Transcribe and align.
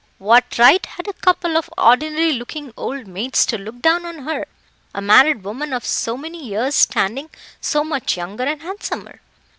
What 0.17 0.57
right 0.57 0.83
had 0.83 1.07
a 1.07 1.13
couple 1.13 1.55
of 1.55 1.69
ordinary 1.77 2.31
looking 2.33 2.73
old 2.75 3.05
maids 3.05 3.45
to 3.45 3.57
look 3.59 3.81
down 3.83 4.03
on 4.03 4.25
her, 4.25 4.47
a 4.95 4.99
married 4.99 5.43
woman 5.43 5.73
of 5.73 5.85
so 5.85 6.17
many 6.17 6.43
years' 6.43 6.73
standing, 6.73 7.29
so 7.59 7.83
much 7.83 8.17
younger 8.17 8.45
and 8.45 8.63
handsomer? 8.63 9.21